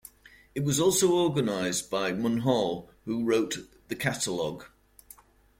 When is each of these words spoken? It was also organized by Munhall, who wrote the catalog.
It 0.55 0.63
was 0.63 0.79
also 0.79 1.11
organized 1.13 1.91
by 1.91 2.11
Munhall, 2.11 2.89
who 3.05 3.23
wrote 3.23 3.59
the 3.87 3.95
catalog. 3.95 4.63